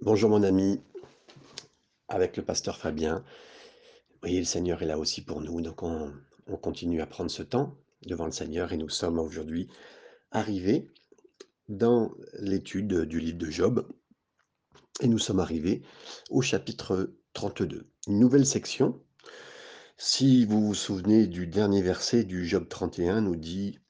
[0.00, 0.80] Bonjour mon ami,
[2.06, 3.24] avec le pasteur Fabien.
[4.10, 6.12] Vous voyez, le Seigneur est là aussi pour nous, donc on,
[6.46, 7.76] on continue à prendre ce temps
[8.06, 9.68] devant le Seigneur et nous sommes aujourd'hui
[10.30, 10.88] arrivés
[11.68, 13.88] dans l'étude du livre de Job
[15.00, 15.82] et nous sommes arrivés
[16.30, 19.02] au chapitre 32, une nouvelle section.
[19.96, 23.80] Si vous vous souvenez du dernier verset du Job 31, nous dit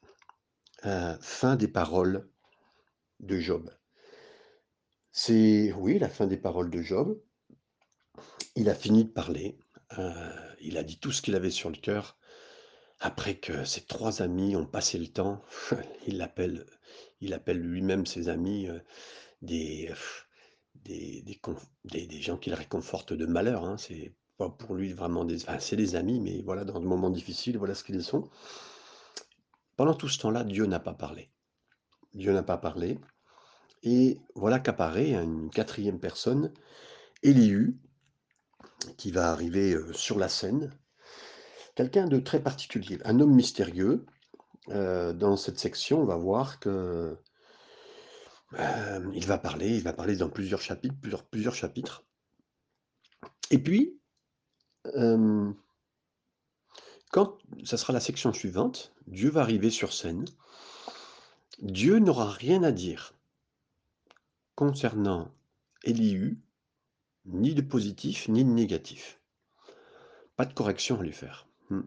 [0.86, 2.30] euh, fin des paroles
[3.20, 3.70] de Job.
[5.21, 7.21] C'est, oui, la fin des paroles de Job.
[8.54, 9.59] Il a fini de parler.
[9.99, 12.17] euh, il a dit tout ce qu'il avait sur le cœur.
[13.00, 15.43] Après que ses trois amis ont passé le temps,
[16.07, 16.67] il appelle,
[17.21, 18.79] il appelle lui-même ses amis euh,
[19.43, 19.93] des,
[20.76, 21.25] des,
[21.85, 23.64] des, gens qu'il réconforte de malheur.
[23.64, 23.76] hein.
[23.76, 27.59] C'est pas pour lui vraiment des, c'est des amis, mais voilà, dans des moments difficiles,
[27.59, 28.31] voilà ce qu'ils sont.
[29.75, 31.29] Pendant tout ce temps-là, Dieu n'a pas parlé.
[32.14, 33.00] Dieu n'a pas parlé.
[33.83, 36.53] Et voilà qu'apparaît une quatrième personne,
[37.23, 37.78] Élihu,
[38.97, 40.73] qui va arriver euh, sur la scène.
[41.75, 44.05] Quelqu'un de très particulier, un homme mystérieux.
[44.70, 47.17] Euh, dans cette section, on va voir que
[48.55, 52.05] euh, il va parler, il va parler dans plusieurs chapitres, plusieurs, plusieurs chapitres.
[53.51, 53.98] Et puis,
[54.97, 55.51] euh,
[57.11, 60.25] quand ça sera la section suivante, Dieu va arriver sur scène.
[61.61, 63.15] Dieu n'aura rien à dire
[64.59, 65.33] concernant
[65.84, 66.42] Élihu,
[67.27, 69.20] ni de positif, ni de négatif.
[70.34, 71.47] Pas de correction à lui faire.
[71.70, 71.83] Hmm.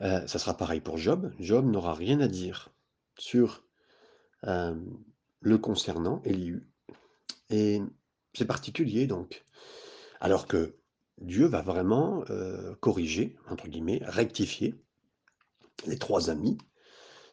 [0.00, 1.34] Euh, ça sera pareil pour Job.
[1.40, 2.68] Job n'aura rien à dire
[3.18, 3.64] sur
[4.46, 4.80] euh,
[5.40, 6.70] le concernant, Élihu.
[7.48, 7.82] Et
[8.32, 9.44] c'est particulier donc.
[10.20, 10.76] Alors que
[11.18, 14.80] Dieu va vraiment euh, corriger, entre guillemets, rectifier
[15.88, 16.58] les trois amis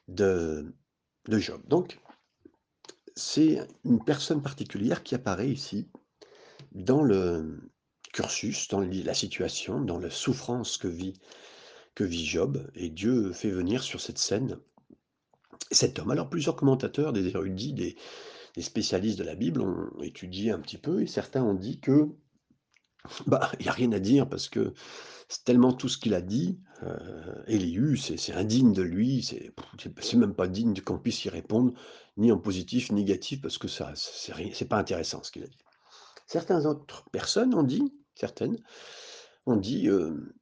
[0.08, 0.74] de,
[1.28, 1.62] de Job.
[1.68, 2.00] Donc,
[3.18, 5.90] c'est une personne particulière qui apparaît ici
[6.72, 7.72] dans le
[8.14, 11.14] cursus, dans la situation, dans la souffrance que vit,
[12.00, 12.70] Job.
[12.76, 14.60] Et Dieu fait venir sur cette scène
[15.72, 16.12] cet homme.
[16.12, 17.98] Alors, plusieurs commentateurs, des érudits, des,
[18.56, 22.10] des spécialistes de la Bible ont étudié un petit peu et certains ont dit que
[23.28, 24.74] bah, il n'y a rien à dire parce que
[25.30, 26.60] c'est tellement tout ce qu'il a dit.
[26.84, 31.74] Euh, Élihu, c'est indigne de lui, c'est même pas digne qu'on puisse y répondre,
[32.18, 35.58] ni en positif, ni négatif, parce que ça, c'est pas intéressant ce qu'il a dit.
[36.28, 38.58] Certaines autres personnes ont dit, certaines,
[39.46, 40.34] ont dit, euh,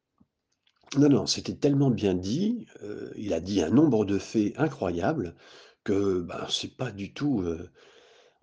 [0.97, 5.35] non, non, c'était tellement bien dit, euh, il a dit un nombre de faits incroyables
[5.83, 7.41] que bah, c'est pas du tout.
[7.41, 7.71] euh,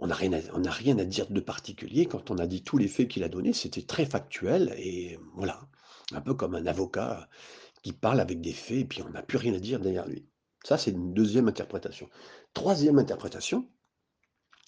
[0.02, 2.06] on n'a rien, rien à dire de particulier.
[2.06, 5.60] Quand on a dit tous les faits qu'il a donnés, c'était très factuel et voilà.
[6.12, 7.28] Un peu comme un avocat
[7.84, 10.26] qui parle avec des faits et puis on n'a plus rien à dire derrière lui.
[10.64, 12.10] Ça, c'est une deuxième interprétation.
[12.52, 13.68] Troisième interprétation,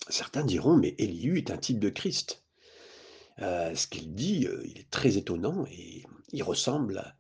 [0.09, 2.45] certains diront, mais Élihu est un type de Christ.
[3.41, 7.17] Euh, ce qu'il dit, euh, il est très étonnant et il ressemble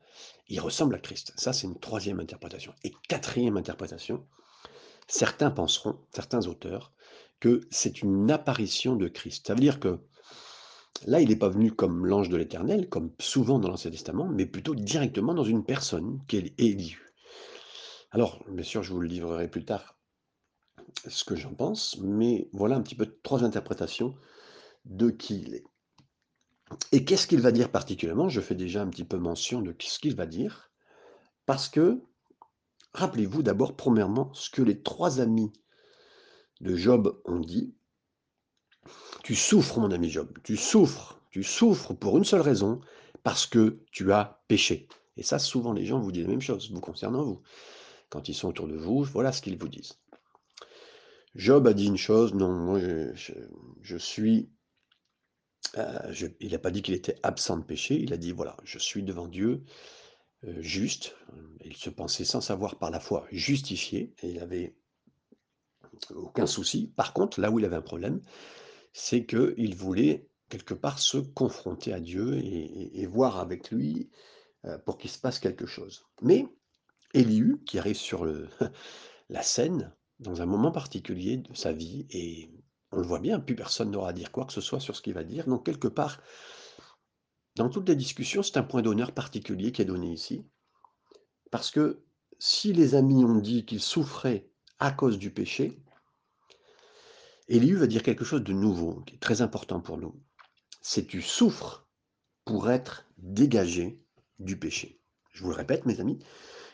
[0.48, 1.32] il ressemble à Christ.
[1.36, 2.74] Ça, c'est une troisième interprétation.
[2.84, 4.24] Et quatrième interprétation,
[5.08, 6.92] certains penseront, certains auteurs,
[7.40, 9.46] que c'est une apparition de Christ.
[9.46, 10.00] Ça veut dire que
[11.06, 14.46] là, il n'est pas venu comme l'ange de l'Éternel, comme souvent dans l'Ancien Testament, mais
[14.46, 16.96] plutôt directement dans une personne, qui est.
[18.10, 19.98] Alors, bien sûr, je vous le livrerai plus tard,
[21.08, 24.14] ce que j'en pense, mais voilà un petit peu trois interprétations
[24.84, 25.64] de qui il est.
[26.92, 28.28] Et qu'est-ce qu'il va dire particulièrement?
[28.28, 30.70] Je fais déjà un petit peu mention de ce qu'il va dire,
[31.44, 32.00] parce que,
[32.94, 35.52] rappelez-vous d'abord, premièrement, ce que les trois amis
[36.64, 37.74] de Job ont dit.
[39.22, 42.80] Tu souffres, mon ami Job, tu souffres, tu souffres pour une seule raison,
[43.22, 44.88] parce que tu as péché.
[45.16, 47.42] Et ça, souvent, les gens vous disent la même chose, vous concernant vous.
[48.08, 49.98] Quand ils sont autour de vous, voilà ce qu'ils vous disent.
[51.34, 52.80] Job a dit une chose, non, moi
[53.82, 54.50] je, suis...
[55.76, 58.78] euh, il n'a pas dit qu'il était absent de péché, il a dit, voilà, je
[58.78, 59.64] suis devant Dieu
[60.44, 61.16] euh, juste.
[61.64, 64.76] Il se pensait sans savoir par la foi justifié, et il avait
[66.14, 66.92] aucun souci.
[66.96, 68.20] Par contre, là où il avait un problème,
[68.92, 74.10] c'est qu'il voulait quelque part se confronter à Dieu et, voir avec lui
[74.64, 76.06] euh, pour qu'il se passe quelque chose.
[76.22, 76.46] Mais
[77.12, 78.26] Élihu, qui arrive sur
[79.28, 82.50] la scène, dans un moment particulier de sa vie, et
[82.92, 85.02] on le voit bien, plus personne n'aura à dire quoi que ce soit sur ce
[85.02, 85.46] qu'il va dire.
[85.46, 86.20] Donc quelque part,
[87.56, 90.44] dans toutes les discussions, c'est un point d'honneur particulier qui est donné ici,
[91.50, 92.04] parce que
[92.38, 95.80] si les amis ont dit qu'ils souffraient à cause du péché,
[97.48, 100.14] Élihu va dire quelque chose de nouveau, qui est très important pour nous.
[100.80, 101.86] C'est tu souffres
[102.44, 104.02] pour être dégagé
[104.38, 105.00] du péché.
[105.32, 106.18] Je vous le répète, mes amis,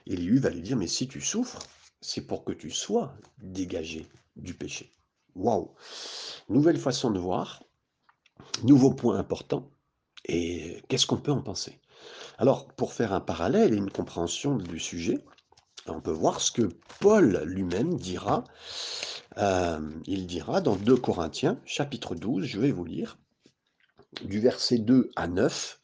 [0.07, 1.63] Élihu va lui dire, mais si tu souffres,
[2.01, 4.07] c'est pour que tu sois dégagé
[4.37, 4.93] du péché.
[5.35, 5.75] Waouh
[6.49, 7.63] Nouvelle façon de voir.
[8.63, 9.71] Nouveau point important,
[10.25, 11.79] et qu'est-ce qu'on peut en penser?
[12.39, 15.25] Alors, pour faire un parallèle et une compréhension du sujet,
[15.87, 16.69] on peut voir ce que
[17.01, 18.45] Paul lui-même dira.
[19.39, 23.19] euh, il dira dans 2 Corinthiens, chapitre 12, je vais vous lire,
[24.23, 25.81] du verset 2 à 9,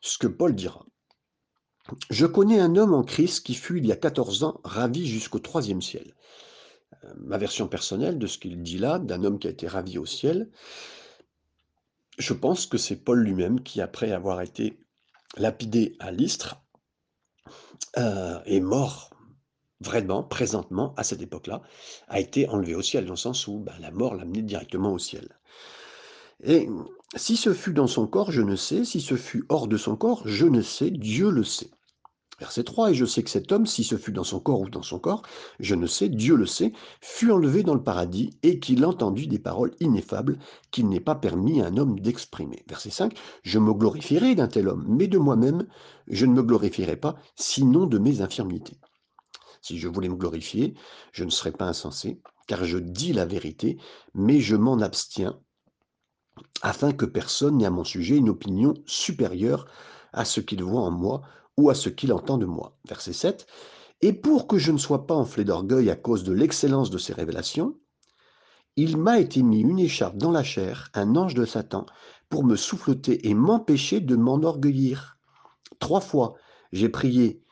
[0.00, 0.86] ce que Paul dira.
[2.10, 5.38] Je connais un homme en Christ qui fut il y a 14 ans ravi jusqu'au
[5.38, 6.14] troisième ciel.
[7.04, 9.98] Euh, ma version personnelle de ce qu'il dit là, d'un homme qui a été ravi
[9.98, 10.50] au ciel,
[12.18, 14.80] je pense que c'est Paul lui-même qui, après avoir été
[15.36, 16.62] lapidé à l'Istre,
[17.98, 19.10] euh, est mort
[19.80, 21.62] vraiment, présentement, à cette époque-là,
[22.08, 24.92] a été enlevé au ciel, dans le sens où ben, la mort l'a amené directement
[24.92, 25.38] au ciel.
[26.44, 26.68] Et
[27.14, 29.96] si ce fut dans son corps, je ne sais, si ce fut hors de son
[29.96, 31.70] corps, je ne sais, Dieu le sait.
[32.38, 34.68] Verset 3, et je sais que cet homme, si ce fut dans son corps ou
[34.68, 35.22] dans son corps,
[35.58, 39.38] je ne sais, Dieu le sait, fut enlevé dans le paradis et qu'il entendit des
[39.38, 40.38] paroles ineffables
[40.70, 42.62] qu'il n'est pas permis à un homme d'exprimer.
[42.68, 45.66] Verset 5, je me glorifierai d'un tel homme, mais de moi-même,
[46.08, 48.76] je ne me glorifierai pas, sinon de mes infirmités.
[49.66, 50.74] Si je voulais me glorifier,
[51.10, 53.78] je ne serais pas insensé, car je dis la vérité,
[54.14, 55.40] mais je m'en abstiens,
[56.62, 59.66] afin que personne n'ait à mon sujet une opinion supérieure
[60.12, 61.22] à ce qu'il voit en moi
[61.56, 62.78] ou à ce qu'il entend de moi.
[62.86, 63.48] Verset 7.
[64.02, 67.12] Et pour que je ne sois pas enflé d'orgueil à cause de l'excellence de ces
[67.12, 67.76] révélations,
[68.76, 71.86] il m'a été mis une écharpe dans la chair, un ange de Satan,
[72.28, 75.18] pour me souffleter et m'empêcher de m'enorgueillir.
[75.80, 76.34] Trois fois,
[76.70, 77.42] j'ai prié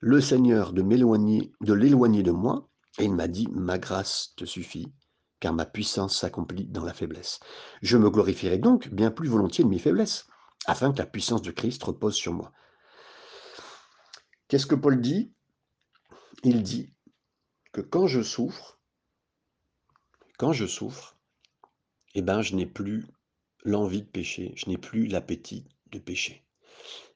[0.00, 4.92] le Seigneur de l'éloigner de moi, et il m'a dit, ma grâce te suffit,
[5.40, 7.40] car ma puissance s'accomplit dans la faiblesse.
[7.82, 10.26] Je me glorifierai donc bien plus volontiers de mes faiblesses,
[10.66, 12.52] afin que la puissance de Christ repose sur moi.
[14.48, 15.32] Qu'est-ce que Paul dit?
[16.42, 16.92] Il dit
[17.72, 18.80] que quand je souffre,
[20.38, 21.16] quand je souffre,
[22.14, 23.06] eh ben, je n'ai plus
[23.64, 26.45] l'envie de pécher, je n'ai plus l'appétit de pécher.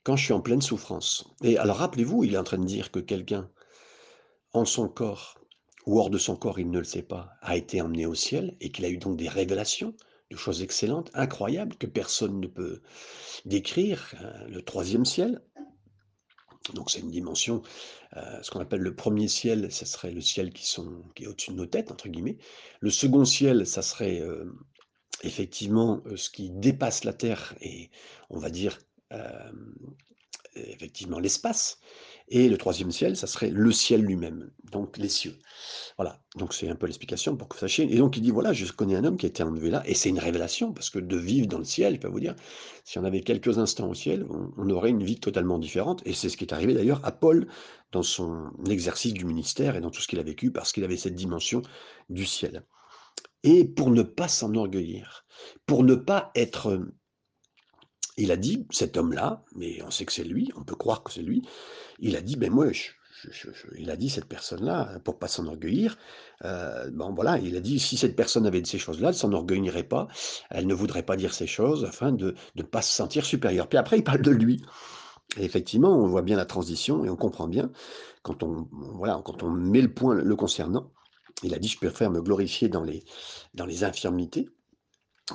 [0.02, 1.24] Quand je suis en pleine souffrance.
[1.42, 3.50] Et alors rappelez-vous, il est en train de dire que quelqu'un,
[4.52, 5.38] en son corps
[5.86, 8.56] ou hors de son corps, il ne le sait pas, a été emmené au ciel
[8.60, 9.94] et qu'il a eu donc des révélations
[10.30, 12.80] de choses excellentes, incroyables, que personne ne peut
[13.44, 15.42] décrire, hein, le troisième ciel.
[16.74, 17.62] Donc c'est une dimension,
[18.16, 21.26] euh, ce qu'on appelle le premier ciel, ce serait le ciel qui, sont, qui est
[21.26, 22.38] au-dessus de nos têtes, entre guillemets.
[22.80, 24.44] Le second ciel, ça serait euh,
[25.22, 27.90] effectivement euh, ce qui dépasse la Terre et
[28.28, 28.78] on va dire
[30.54, 31.78] effectivement l'espace.
[32.32, 35.36] Et le troisième ciel, ça serait le ciel lui-même, donc les cieux.
[35.96, 37.92] Voilà, donc c'est un peu l'explication pour que vous sachiez.
[37.92, 39.94] Et donc il dit, voilà, je connais un homme qui a été enlevé là, et
[39.94, 42.36] c'est une révélation, parce que de vivre dans le ciel, je peux vous dire,
[42.84, 44.24] si on avait quelques instants au ciel,
[44.56, 46.02] on, aurait une vie totalement différente.
[46.06, 47.48] Et c'est ce qui est arrivé d'ailleurs à Paul
[47.90, 50.96] dans son exercice du ministère et dans tout ce qu'il a vécu, parce qu'il avait
[50.96, 51.62] cette dimension
[52.10, 52.64] du ciel.
[53.42, 55.24] Et pour ne pas s'enorgueillir,
[55.66, 56.86] pour ne pas être
[58.20, 61.12] il a dit, cet homme-là, mais on sait que c'est lui, on peut croire que
[61.12, 61.42] c'est lui,
[61.98, 62.66] il a dit, ben moi,
[63.78, 65.96] il a dit, cette personne-là, pour pas s'enorgueillir,
[66.44, 69.84] euh, bon voilà, il a dit, si cette personne avait de ces choses-là, elle s'enorgueillerait
[69.84, 70.08] pas,
[70.50, 73.68] elle ne voudrait pas dire ces choses afin de ne pas se sentir supérieur.
[73.68, 74.62] Puis après, il parle de lui.
[75.38, 77.70] Effectivement, on voit bien la transition et on comprend bien,
[78.22, 80.90] quand on, voilà, met le point le concernant,
[81.42, 84.50] il a dit, je préfère me glorifier dans les infirmités,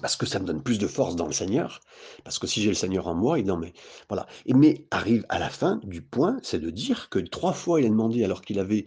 [0.02, 1.82] parce que ça me donne plus de force dans le Seigneur,
[2.24, 3.74] parce que si j'ai le Seigneur en moi, il non mais
[4.10, 4.26] voilà.
[4.46, 7.86] Et mais arrive à la fin du point, c'est de dire que trois fois il
[7.86, 8.86] a demandé alors qu'il avait,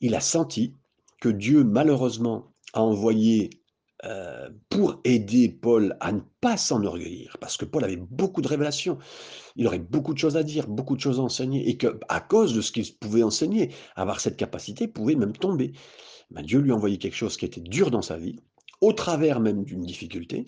[0.00, 0.74] il a senti
[1.20, 3.62] que Dieu malheureusement a envoyé
[4.04, 8.98] euh, pour aider Paul à ne pas s'enorgueillir, parce que Paul avait beaucoup de révélations,
[9.54, 12.20] il aurait beaucoup de choses à dire, beaucoup de choses à enseigner, et que à
[12.20, 15.72] cause de ce qu'il pouvait enseigner, avoir cette capacité, pouvait même tomber.
[16.32, 18.40] Ben, Dieu lui a envoyé quelque chose qui était dur dans sa vie,
[18.82, 20.44] au travers même d'une difficulté.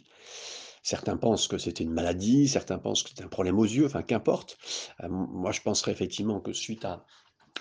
[0.83, 4.03] Certains pensent que c'était une maladie, certains pensent que c'était un problème aux yeux, enfin
[4.03, 4.59] qu'importe.
[5.03, 7.07] Euh, moi, je penserais effectivement que suite à,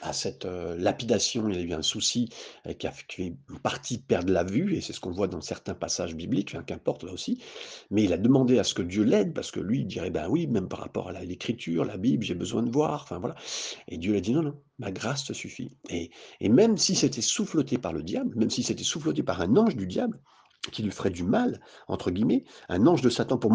[0.01, 2.27] à cette euh, lapidation, il y a eu un souci
[2.67, 5.39] euh, qui a fait une partie perdre la vue, et c'est ce qu'on voit dans
[5.39, 7.41] certains passages bibliques, enfin, qu'importe là aussi.
[7.91, 10.27] Mais il a demandé à ce que Dieu l'aide, parce que lui, il dirait, ben
[10.27, 13.35] oui, même par rapport à l'écriture, la Bible, j'ai besoin de voir, enfin voilà.
[13.87, 15.71] Et Dieu a dit, non, non, ma grâce te suffit.
[15.89, 16.11] Et,
[16.41, 19.77] et même si c'était souffleté par le diable, même si c'était souffleté par un ange
[19.77, 20.19] du diable,
[20.71, 23.51] qui lui ferait du mal, entre guillemets, un ange de Satan pour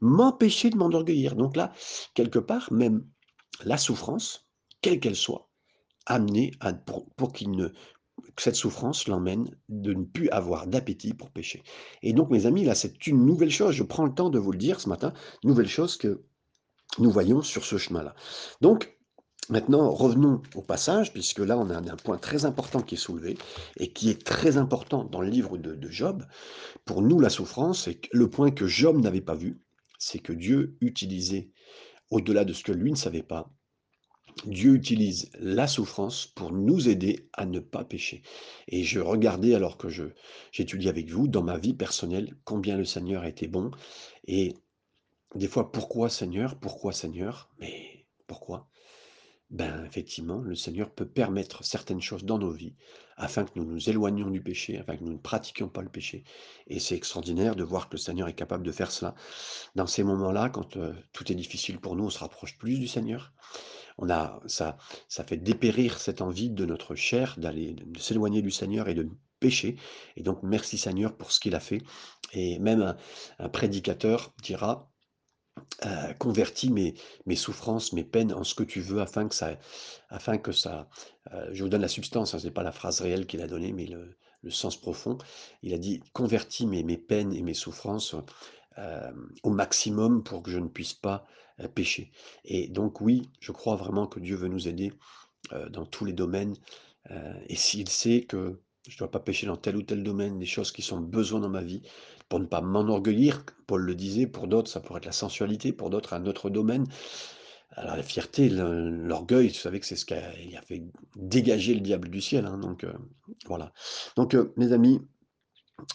[0.00, 1.36] m'empêcher de m'enorgueillir.
[1.36, 1.72] Donc là,
[2.14, 3.04] quelque part, même
[3.64, 4.46] la souffrance,
[4.80, 5.50] quelle qu'elle soit,
[6.06, 6.52] amenée
[7.16, 7.68] pour, qu'il ne,
[8.34, 11.62] que cette souffrance l'emmène de ne plus avoir d'appétit pour pécher.
[12.02, 13.74] Et donc, mes amis, là, c'est une nouvelle chose.
[13.74, 15.12] Je prends le temps de vous le dire ce matin,
[15.44, 16.22] nouvelle chose que
[16.98, 18.14] nous voyons sur ce chemin-là.
[18.60, 18.98] Donc,
[19.50, 23.36] Maintenant, revenons au passage, puisque là, on a un point très important qui est soulevé
[23.78, 26.24] et qui est très important dans le livre de, Job.
[26.84, 29.60] Pour nous, la souffrance, c'est le point que Job n'avait pas vu,
[29.98, 31.50] c'est que Dieu utilisait,
[32.10, 33.50] au-delà de ce que lui ne savait pas,
[34.46, 38.22] Dieu utilise la souffrance pour nous aider à ne pas pécher.
[38.68, 40.04] Et je regardais, alors que je
[40.52, 43.72] j'étudie avec vous, dans ma vie personnelle, combien le Seigneur a été bon.
[44.28, 44.54] Et
[45.34, 47.50] des fois, pourquoi Seigneur Pourquoi Seigneur?
[47.58, 48.68] Mais pourquoi?
[49.50, 52.74] Ben, effectivement, le Seigneur peut permettre certaines choses dans nos vies
[53.16, 56.24] afin que nous nous éloignions du péché, afin que nous ne pratiquions pas le péché.
[56.68, 59.14] Et c'est extraordinaire de voir que le Seigneur est capable de faire cela.
[59.74, 62.88] Dans ces moments-là, quand euh, tout est difficile pour nous, on se rapproche plus du
[62.88, 63.32] Seigneur
[64.00, 64.78] on a, ça,
[65.08, 69.08] ça fait dépérir cette envie de notre chair d'aller, de s'éloigner du Seigneur et de
[69.40, 69.76] pécher.
[70.16, 71.82] Et donc, merci Seigneur pour ce qu'il a fait.
[72.32, 72.96] Et même
[73.38, 74.89] un, prédicateur dira,
[75.86, 79.58] euh, convertis mes, mes souffrances, mes peines en ce que tu veux afin que ça,
[80.10, 80.88] afin que ça,
[81.32, 83.46] euh, je vous donne la substance, hein, ce n'est pas la phrase réelle qu'il a
[83.46, 84.14] donnée, mais le,
[84.50, 85.16] sens profond.
[85.62, 88.14] Il a dit, convertis mes, mes peines et mes souffrances
[88.78, 89.10] euh,
[89.42, 91.26] au maximum pour que je ne puisse pas
[91.74, 92.10] pécher.
[92.44, 94.94] Et donc oui, je crois vraiment que Dieu veut nous aider
[95.68, 96.56] dans tous les domaines.
[97.48, 100.46] et s'il sait que je ne dois pas pécher dans tel ou tel domaine, des
[100.46, 101.82] choses qui sont besoin dans ma vie,
[102.30, 105.90] pour ne pas m'enorgueillir, Paul le disait, pour d'autres, ça pourrait être la sensualité, pour
[105.90, 106.86] d'autres, un autre domaine.
[107.72, 110.84] Alors la fierté, l'orgueil, vous savez que c'est ce qui a, fait
[111.16, 112.46] dégager le diable du ciel.
[112.46, 112.86] Hein, donc
[113.46, 113.72] voilà.
[114.16, 115.00] Donc mes amis,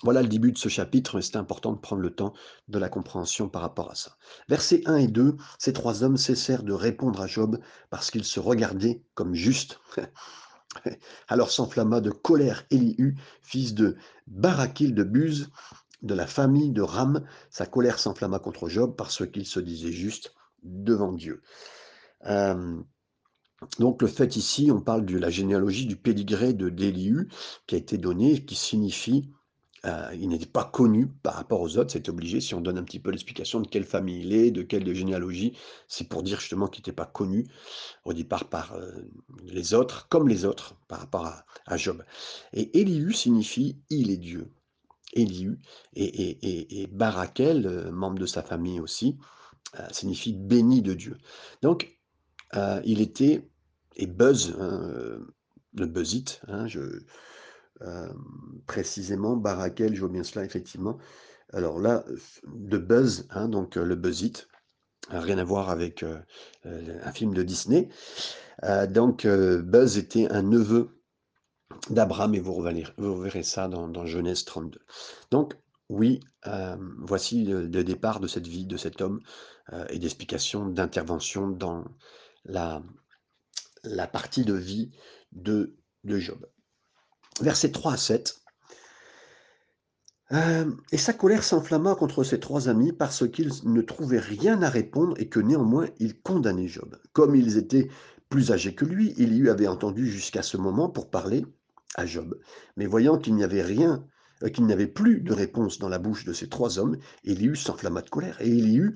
[0.03, 2.33] voilà le début de ce chapitre, mais c'est important de prendre le temps
[2.67, 4.17] de la compréhension par rapport à ça.
[4.49, 8.39] Versets 1 et 2, ces trois hommes cessèrent de répondre à Job parce qu'ils se
[8.39, 9.79] regardaient comme justes.
[11.27, 13.95] Alors s'enflamma de colère Élihu, fils de
[14.27, 15.49] Barakil de Buz,
[16.05, 17.25] de la famille de Ram.
[17.49, 20.33] Sa colère s'enflamma contre Job parce qu'il se disait juste
[20.63, 21.41] devant Dieu.
[22.25, 22.77] Euh,
[23.79, 27.29] donc le fait ici, on parle de la généalogie du pédigré de d'Élihu
[27.67, 29.31] qui a été donné, qui signifie
[29.85, 32.41] euh, il n'était pas connu par rapport aux autres, c'est obligé.
[32.41, 35.55] Si on donne un petit peu l'explication de quelle famille il est, de quelle généalogie,
[35.87, 37.45] c'est pour dire justement qu'il n'était pas connu
[38.03, 38.91] au départ par euh,
[39.43, 41.27] les autres, comme les autres, par rapport
[41.67, 42.03] à, Job.
[42.53, 44.51] Et Elihu signifie il est Dieu.
[45.15, 45.59] Elihu
[45.95, 49.17] et, Barakel, euh, membre de sa famille aussi,
[49.91, 51.17] signifie béni de Dieu.
[51.61, 51.97] Donc,
[52.85, 53.49] il était,
[53.97, 56.67] et Buzz, le Buzzite, hein,
[57.81, 58.07] euh,
[58.67, 60.97] précisément, Barakel, je vois bien cela, effectivement.
[61.51, 62.05] Alors là,
[62.47, 64.47] de Buzz, hein, donc euh, le Buzz It,
[65.09, 66.17] rien à voir avec euh,
[66.63, 67.89] un film de Disney.
[68.89, 70.94] donc Buzz était un neveu
[71.89, 74.79] d'Abraham et vous, verrez, ça dans, Genèse 32.
[75.31, 75.55] Donc
[75.89, 76.19] oui,
[76.99, 79.19] voici le, départ de cette vie, de cet homme,
[79.89, 81.85] et d'explication, d'intervention dans
[82.43, 82.81] la,
[83.83, 84.91] la partie de vie
[85.31, 86.45] de, de Job
[87.41, 88.41] versets 3 à 7.
[90.31, 94.69] Euh, et sa colère s'enflamma contre ses trois amis parce qu'ils ne trouvaient rien à
[94.69, 96.97] répondre et que néanmoins ils condamnaient Job.
[97.13, 97.89] Comme ils étaient
[98.29, 101.45] plus âgés que lui, il y avait entendu jusqu'à ce moment pour parler
[101.95, 102.39] à Job.
[102.77, 104.05] Mais voyant qu'il n'y avait rien,
[104.43, 107.55] euh, qu'il n'y avait plus de réponse dans la bouche de ces trois hommes, Élihu
[107.55, 108.37] s'enflamma de colère.
[108.41, 108.95] Et Élihu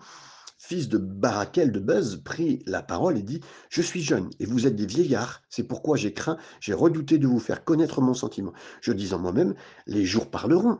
[0.60, 4.68] fils de Barakel de Buzz, prit la parole et dit Je suis jeune et vous
[4.68, 8.54] êtes des vieillards, c'est pourquoi j'ai craint, j'ai redouté de vous faire connaître mon sentiment.
[8.82, 9.56] Je dis en moi-même
[9.88, 10.80] Les jours parleront.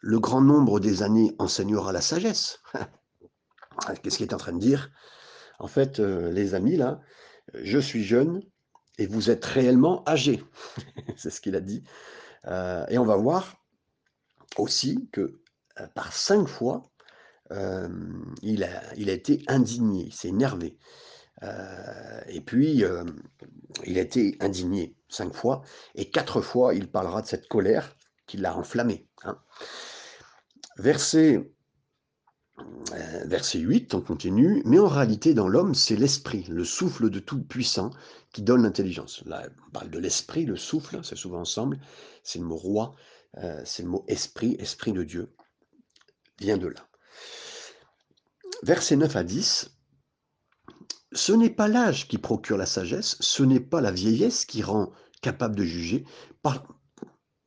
[0.00, 2.60] Le grand nombre des années enseignera la sagesse.
[4.02, 4.90] Qu'est-ce qu'il est en train de dire?
[5.58, 7.00] En fait, euh, les amis, là,
[7.54, 8.42] je suis jeune
[9.00, 10.44] et vous êtes réellement âgés.
[11.16, 11.82] c'est ce qu'il a dit.
[12.46, 13.56] Euh, et on va voir
[14.58, 15.40] aussi que
[15.80, 16.86] euh, par cinq fois,
[18.42, 20.78] il, a, il a été indigné, il s'est énervé.
[22.28, 22.84] et puis,
[23.86, 25.62] il a été indigné cinq fois,
[25.96, 29.08] et quatre fois, il parlera de cette colère qui l'a enflammé.
[29.24, 29.36] Hein.
[30.76, 31.50] Verset,
[33.24, 37.42] verset 8, on continue, mais en réalité, dans l'homme, c'est l'esprit, le souffle de tout
[37.42, 37.90] puissant
[38.32, 39.22] qui donne l'intelligence.
[39.26, 41.80] Là, on parle de l'esprit, le souffle, c'est souvent ensemble,
[42.22, 42.94] c'est le mot roi,
[43.64, 45.32] c'est le mot esprit, esprit de Dieu,
[46.40, 46.90] vient de là
[48.62, 49.70] versets 9 à 10,
[51.12, 54.92] ce n'est pas l'âge qui procure la sagesse, ce n'est pas la vieillesse qui rend
[55.22, 56.04] capable de juger.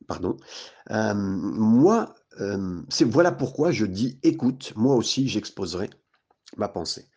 [0.06, 0.36] pardon.
[0.90, 5.90] Euh, moi, euh, c'est voilà pourquoi je dis, écoute, moi aussi j'exposerai
[6.56, 7.08] ma pensée.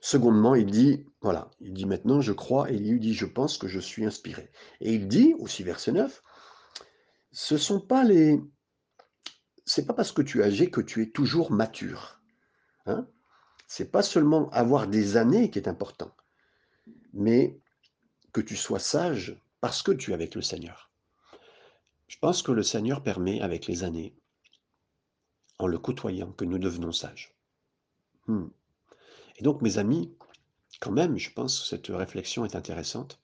[0.00, 3.68] Secondement, il dit, voilà, il dit maintenant, je crois, et il dit, je pense que
[3.68, 4.50] je suis inspiré.
[4.80, 6.22] Et il dit, aussi verset 9,
[7.30, 8.40] ce sont pas les...
[9.64, 12.20] C'est pas parce que tu es âgé que tu es toujours mature.
[12.86, 13.06] Hein
[13.74, 16.14] c'est pas seulement avoir des années qui est important,
[17.14, 17.58] mais
[18.34, 20.90] que tu sois sage parce que tu es avec le Seigneur.
[22.06, 24.14] Je pense que le Seigneur permet avec les années,
[25.62, 27.34] en le côtoyant, que nous devenons sages.
[28.26, 28.48] Hmm.
[29.38, 30.14] Et donc, mes amis,
[30.80, 33.20] quand même, je pense que cette réflexion est intéressante.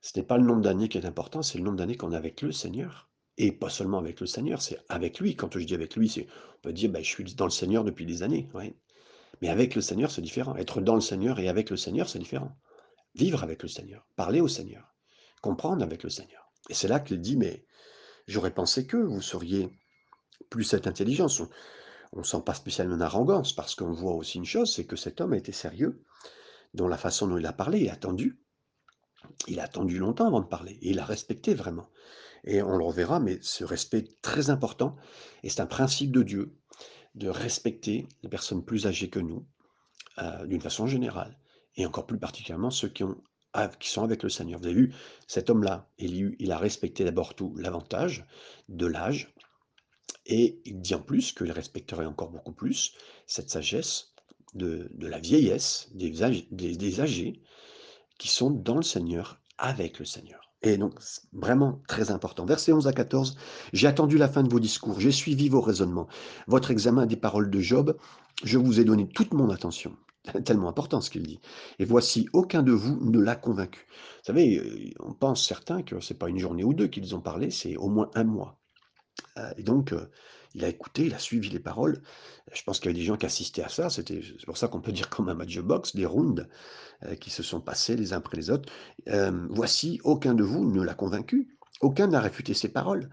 [0.00, 2.16] Ce n'est pas le nombre d'années qui est important, c'est le nombre d'années qu'on a
[2.16, 3.08] avec le Seigneur.
[3.36, 5.36] Et pas seulement avec le Seigneur, c'est avec lui.
[5.36, 6.26] Quand je dis avec lui, c'est,
[6.58, 8.48] on peut dire, ben, je suis dans le Seigneur depuis des années.
[9.40, 10.56] Mais avec le Seigneur, c'est différent.
[10.56, 12.54] Être dans le Seigneur et avec le Seigneur, c'est différent.
[13.14, 14.94] Vivre avec le Seigneur, parler au Seigneur,
[15.40, 16.50] comprendre avec le Seigneur.
[16.68, 17.64] Et c'est là qu'il dit, mais
[18.26, 19.70] j'aurais pensé que vous seriez
[20.48, 21.42] plus cette intelligence.
[22.12, 24.96] On ne sent pas spécialement une arrogance, parce qu'on voit aussi une chose, c'est que
[24.96, 26.02] cet homme a été sérieux,
[26.74, 28.40] dans la façon dont il a parlé, il a attendu.
[29.46, 31.88] Il a attendu longtemps avant de parler, et il a respecté vraiment.
[32.44, 34.96] Et on le reverra, mais ce respect est très important,
[35.42, 36.56] et c'est un principe de Dieu,
[37.14, 39.46] de respecter les personnes plus âgées que nous,
[40.18, 41.38] euh, d'une façon générale,
[41.76, 43.04] et encore plus particulièrement ceux qui,
[43.78, 44.60] qui sont avec le Seigneur.
[44.60, 44.94] Vous avez vu,
[45.26, 48.26] cet homme-là, il a respecté d'abord tout l'avantage
[48.68, 49.34] de l'âge,
[50.26, 52.94] et il dit en plus qu'il respecterait encore beaucoup plus
[53.26, 54.12] cette sagesse
[54.54, 57.42] de, la vieillesse des, âgés
[58.18, 60.40] qui sont dans le Seigneur, avec le Seigneur.
[60.62, 61.00] Et donc,
[61.32, 62.44] vraiment très important.
[62.44, 63.36] Versets 11 à 14.
[63.72, 66.08] J'ai attendu la fin de vos discours, j'ai suivi vos raisonnements.
[66.46, 67.96] Votre examen des paroles de Job,
[68.44, 69.96] je vous ai donné toute mon attention.
[70.44, 71.40] Tellement important ce qu'il dit.
[71.78, 73.86] Et voici, aucun de vous ne l'a convaincu.
[73.88, 77.14] Vous savez, euh, on pense certains que ce n'est pas une journée ou deux qu'ils
[77.14, 78.59] ont parlé, c'est au moins un mois.
[79.38, 80.10] Euh, et donc, euh,
[80.54, 82.02] il a écouté, il a suivi les paroles.
[82.52, 83.90] Je pense qu'il y avait des gens qui assistaient à ça.
[83.90, 84.04] C'est
[84.44, 86.46] pour ça qu'on peut dire comme un match de des rounds
[87.20, 88.70] qui se sont passés les uns après les autres.
[89.48, 91.56] voici, aucun de vous ne l'a convaincu.
[91.80, 93.08] Aucun n'a réfuté ses paroles.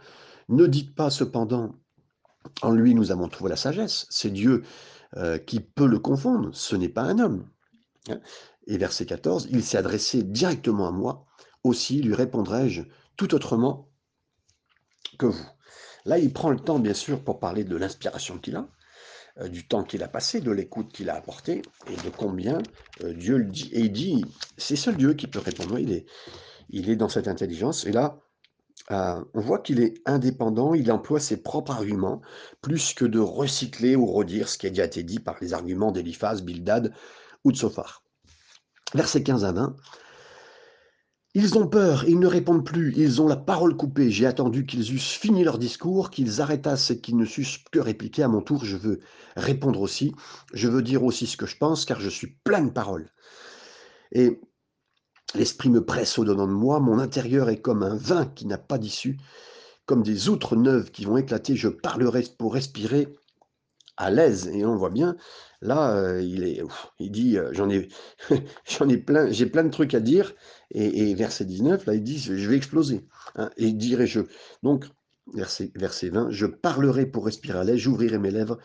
[0.49, 1.75] Ne dites pas cependant,
[2.63, 4.07] en lui nous avons trouvé la sagesse.
[4.09, 4.63] C'est Dieu
[5.45, 6.49] qui peut le confondre.
[6.53, 7.47] Ce n'est pas un homme.
[8.09, 8.19] Hein.
[8.65, 11.25] Et verset 14, il s'est adressé directement à moi.
[11.63, 12.83] Aussi lui répondrai-je
[13.15, 13.89] tout autrement
[15.17, 15.45] que vous.
[16.07, 18.67] Là, il prend le temps, bien sûr, pour parler de l'inspiration qu'il a,
[19.41, 21.61] euh, du temps qu'il a passé, de l'écoute qu'il a apporté,
[21.91, 22.59] et de combien
[23.03, 23.69] euh, Dieu le dit.
[23.73, 24.25] Et il dit,
[24.58, 25.77] c'est seul Dieu qui peut répondre.
[25.77, 26.05] Il est,
[26.69, 27.86] il est dans cette intelligence.
[27.86, 28.21] Et là,
[28.89, 32.21] euh, on voit qu'il est indépendant, il emploie ses propres arguments,
[32.62, 35.91] plus que de recycler ou redire ce qui a déjà été dit par les arguments
[35.91, 36.93] d'Eliphaz, Bildad
[37.43, 38.01] ou de Sophar.
[38.93, 39.75] Versets 15 à 20.
[41.39, 44.10] Ils ont peur, ils ne répondent plus, ils ont la parole coupée.
[44.10, 48.23] J'ai attendu qu'ils eussent fini leur discours, qu'ils arrêtassent et qu'ils ne sussent que répliquer.
[48.23, 49.02] À mon tour, je veux
[49.36, 50.15] répondre aussi.
[50.56, 53.12] Je veux dire aussi ce que je pense, car je suis plein de paroles.
[54.13, 54.41] Et
[55.36, 56.80] l'esprit me presse au-dedans de moi.
[56.80, 59.19] Mon intérieur est comme un vin qui n'a pas d'issue,
[59.86, 61.56] comme des outres neuves qui vont éclater.
[61.56, 63.10] Je parlerai pour respirer
[63.97, 64.47] à l'aise.
[64.54, 65.17] Et on voit bien,
[65.62, 66.62] là, euh, il, est,
[67.00, 67.89] il dit, euh, j'en ai,
[68.65, 70.34] j'en ai plein, j'ai plein de trucs à dire.
[70.71, 73.06] Et, verset 19, là, il dit, je vais exploser.
[73.36, 73.49] Hein.
[73.58, 74.21] et dirai-je,
[74.63, 74.86] donc,
[75.34, 78.58] verset, verset 20, je parlerai pour respirer à l'aise, j'ouvrirai mes lèvres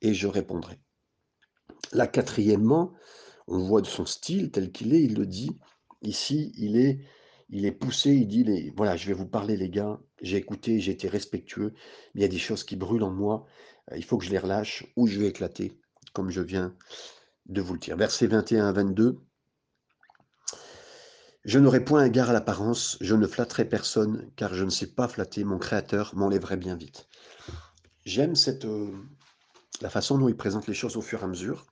[0.00, 0.78] et je répondrai.
[1.92, 2.92] Là, quatrièmement,
[3.46, 5.50] on voit de son style tel qu'il est, il le dit,
[6.02, 7.00] ici, il est,
[7.50, 10.92] il est poussé, il dit, voilà, je vais vous parler les gars, j'ai écouté, j'ai
[10.92, 11.74] été respectueux,
[12.14, 13.46] mais il y a des choses qui brûlent en moi,
[13.90, 15.78] euh, il faut que je les relâche ou je vais éclater,
[16.12, 16.74] comme je viens
[17.46, 17.96] de vous le dire.
[17.96, 19.18] Verset 21 à 22.
[21.44, 25.08] Je n'aurai point égard à l'apparence, je ne flatterai personne, car je ne sais pas
[25.08, 27.08] flatter, mon Créateur m'enlèverait bien vite.
[28.04, 28.92] J'aime cette euh,
[29.80, 31.64] la façon dont il présente les choses au fur et à mesure,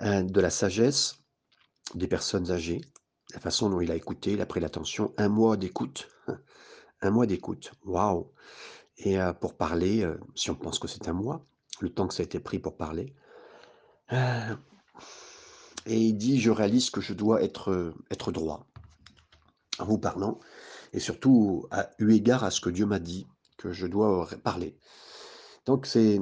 [0.00, 1.18] euh, de la sagesse
[1.94, 2.80] des personnes âgées,
[3.34, 6.08] la façon dont il a écouté, il a pris l'attention, un mois d'écoute,
[7.02, 8.32] un mois d'écoute, waouh.
[8.96, 11.44] Et euh, pour parler, si on pense que c'est un mois,
[11.80, 13.14] le temps que ça a été pris pour parler,
[15.86, 18.66] et il dit, je réalise que je dois être, être droit
[19.78, 20.38] en vous parlant,
[20.92, 21.66] et surtout
[21.98, 24.76] eu égard à ce que Dieu m'a dit, que je dois parler.
[25.66, 26.20] Donc c'est,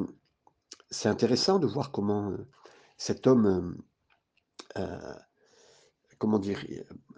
[1.04, 2.36] intéressant de voir comment
[2.96, 3.76] cet homme,
[4.76, 5.14] euh,
[6.18, 6.64] comment dire,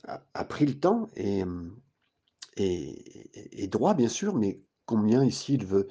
[0.04, 1.44] a, pris le temps et,
[2.56, 5.88] et, et, droit bien sûr, mais combien ici il veut,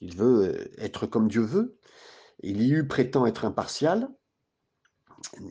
[0.00, 1.78] il veut être comme Dieu veut.
[2.42, 4.08] Il y eut prétend être impartial,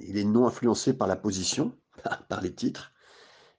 [0.01, 1.77] il est non influencé par la position,
[2.29, 2.91] par les titres.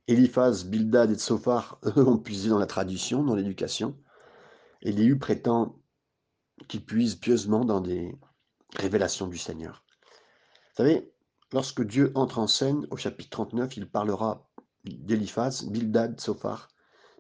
[0.09, 3.97] Eliphaz, Bildad et Tsophar, eux, ont puisé dans la tradition, dans l'éducation.
[4.83, 5.79] Elihu prétend
[6.69, 8.19] qu'il puise pieusement dans des
[8.77, 9.85] révélations du Seigneur.
[10.71, 11.13] Vous savez,
[11.53, 14.49] lorsque Dieu entre en scène, au chapitre 39, il parlera
[14.85, 16.69] d'Eliphaz, Bildad, Tsophar,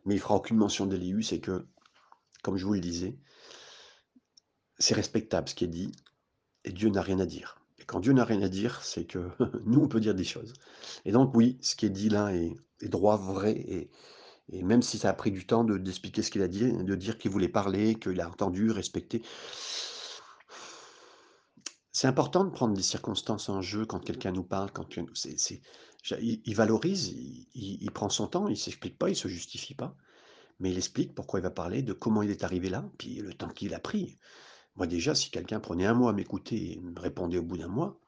[0.04, 1.66] mais il fera aucune mention d'Elihu, c'est que,
[2.42, 3.16] comme je vous le disais,
[4.78, 5.92] c'est respectable ce qui est dit,
[6.64, 7.61] et Dieu n'a rien à dire
[7.92, 9.28] Quand Dieu n'a rien à dire, c'est que
[9.66, 10.54] nous, on peut dire des choses.
[11.04, 12.56] Et donc oui, ce qui est dit là est,
[12.88, 16.72] droit, vrai, et, même si ça a pris du temps d'expliquer ce qu'il a dit,
[16.72, 19.22] de dire qu'il voulait parler, qu'il a entendu, respecté,
[21.92, 25.60] c'est important de prendre des circonstances en jeu quand quelqu'un nous parle, quand c'est,
[26.18, 27.14] il, valorise,
[27.54, 29.94] il, prend son temps, il s'explique pas, il se justifie pas,
[30.60, 33.34] mais il explique pourquoi il va parler, de comment il est arrivé là, puis le
[33.34, 34.18] temps qu'il a pris.
[34.76, 37.68] Moi déjà, si quelqu'un prenait un mois à m'écouter et me répondait au bout d'un
[37.68, 37.98] mois,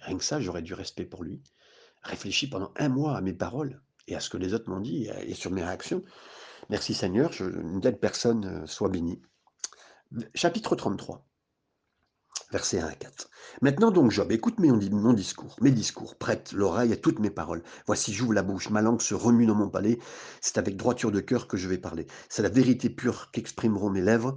[0.00, 1.40] rien que ça, j'aurais du respect pour lui.
[2.02, 5.08] Réfléchis pendant un mois à mes paroles et à ce que les autres m'ont dit
[5.22, 6.02] et sur mes réactions.
[6.70, 9.20] Merci Seigneur, une telle personne euh, soit bénie.
[10.34, 11.24] Chapitre 33
[12.50, 13.30] versets 1 à 4.
[13.60, 17.62] Maintenant donc, Job, écoute mon, mon discours, mes discours, prête l'oreille à toutes mes paroles.
[17.86, 19.98] Voici, j'ouvre la bouche, ma langue se remue dans mon palais,
[20.40, 22.06] c'est avec droiture de cœur que je vais parler.
[22.28, 24.36] C'est la vérité pure qu'exprimeront mes lèvres.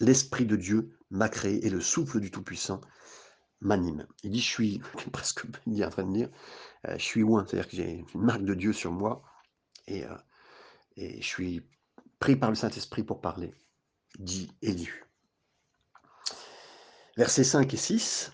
[0.00, 2.80] L'Esprit de Dieu m'a créé et le souffle du Tout-Puissant
[3.60, 4.06] m'anime.
[4.22, 6.30] Il dit, je suis, presque, il est en train de dire,
[6.88, 9.22] euh, je suis loin, c'est-à-dire que j'ai une marque de Dieu sur moi
[9.86, 10.16] et, euh,
[10.96, 11.62] je suis
[12.18, 13.54] pris par le Saint-Esprit pour parler,
[14.18, 15.06] dit Élu
[17.16, 18.32] versets 5 et 6.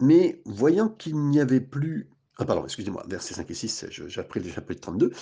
[0.00, 2.10] Mais voyant qu'il n'y avait plus...
[2.38, 5.12] Ah pardon, excusez-moi, versets 5 et 6, j'ai appris le chapitre 32.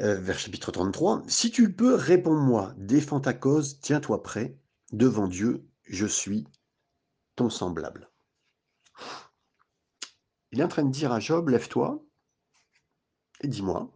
[0.00, 1.24] Euh, vers chapitre 33.
[1.26, 4.56] Si tu peux, réponds-moi, défends ta cause, tiens-toi prêt.
[4.92, 6.46] Devant Dieu, je suis
[7.34, 8.08] ton semblable.
[10.52, 12.02] Il est en train de dire à Job, lève-toi
[13.40, 13.90] et dis-moi.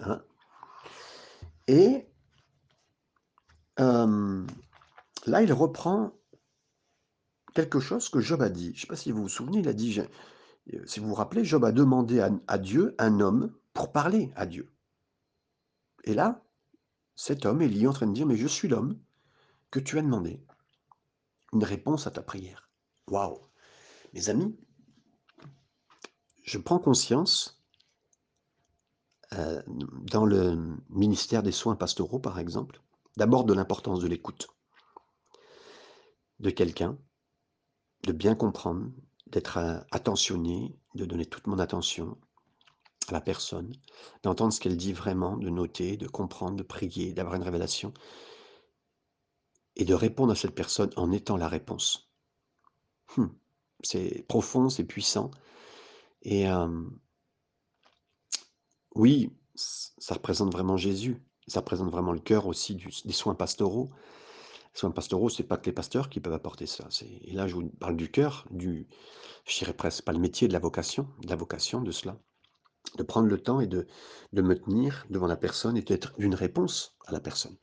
[0.00, 0.22] Hein.
[1.66, 2.06] et
[3.80, 4.46] euh,
[5.26, 6.12] là, il reprend
[7.54, 8.72] quelque chose que Job a dit.
[8.74, 11.14] Je ne sais pas si vous vous souvenez, il a dit, euh, si vous vous
[11.14, 14.70] rappelez, Job a demandé à, Dieu un homme pour parler à Dieu.
[16.08, 16.42] Et là,
[17.16, 18.98] cet homme est lié en train de dire, mais je suis l'homme
[19.70, 20.42] que tu as demandé.
[21.52, 22.70] Une réponse à ta prière.
[23.08, 23.38] Waouh
[24.14, 24.58] Mes amis,
[26.44, 27.62] je prends conscience
[29.34, 32.80] euh, dans le ministère des soins pastoraux, par exemple,
[33.18, 34.48] d'abord de l'importance de l'écoute
[36.40, 36.96] de quelqu'un
[38.04, 38.90] de bien comprendre,
[39.26, 42.16] d'être euh, attentionné, de donner toute mon attention
[43.10, 43.72] à la personne,
[44.22, 47.92] d'entendre ce qu'elle dit vraiment, de noter, de comprendre, de prier, d'avoir une révélation,
[49.76, 52.10] et de répondre à cette personne en étant la réponse.
[53.16, 53.34] Hum,
[53.82, 55.30] c'est profond, c'est puissant.
[56.22, 56.46] Et
[58.94, 63.90] oui, ça représente vraiment Jésus, ça représente vraiment le cœur aussi des soins pastoraux,
[64.74, 66.88] soins pastoraux, c'est pas que les pasteurs qui peuvent apporter ça.
[67.02, 68.86] Et là, je vous parle du cœur, du,
[69.46, 72.18] je dirais presque pas le métier, de la vocation, de la vocation de cela.
[72.96, 73.86] De prendre le temps et de,
[74.32, 77.56] de me tenir devant la personne et d'être d'une réponse à la personne.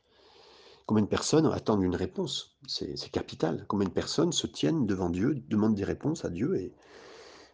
[0.86, 2.56] Combien de personnes attendent une réponse?
[2.68, 3.64] C'est capital.
[3.68, 6.74] Combien de personnes se tiennent devant Dieu, demandent des réponses à Dieu et,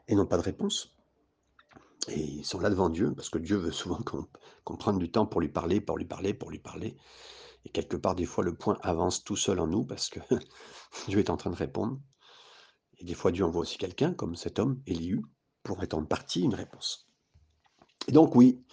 [0.08, 0.94] et n'ont pas de réponse?
[2.08, 4.00] Et ils sont là devant Dieu parce que Dieu veut souvent
[4.64, 6.96] qu'on prenne du temps pour lui parler, pour lui parler, pour lui parler.
[7.64, 10.20] Et quelque part, des fois, le point avance tout seul en nous parce que
[11.08, 12.00] Dieu est en train de répondre.
[12.98, 15.22] Et des fois, Dieu envoie aussi quelqu'un, comme cet homme, Éliu,
[15.62, 17.08] pour être en partie une réponse.
[18.08, 18.64] Et donc, oui,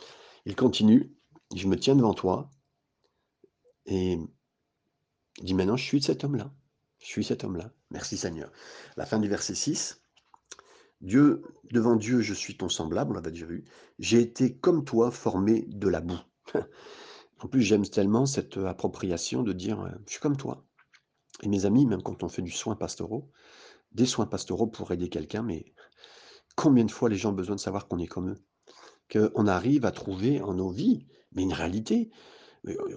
[0.46, 1.15] il continue.
[1.56, 2.50] Je me tiens devant toi.
[3.86, 4.20] Et
[5.38, 6.54] il dit maintenant, je suis cet homme-là.
[7.00, 7.72] Je suis cet homme-là.
[7.92, 8.52] Merci Seigneur.
[8.98, 10.02] La fin du verset 6.
[11.02, 13.65] Dieu, devant Dieu, je suis ton semblable, on l'avait déjà vu.
[14.00, 16.20] J'ai été comme toi formé de la boue.
[17.42, 20.65] En plus, j'aime tellement cette appropriation de dire je suis comme toi.
[21.42, 23.32] Et mes amis, même quand on fait du soin pastoraux,
[23.94, 25.74] des soins pastoraux pour aider quelqu'un, mais
[26.58, 28.44] combien de fois les gens ont besoin de savoir qu'on est comme eux?
[29.12, 32.12] Qu'on arrive à trouver en nos vies, mais une réalité,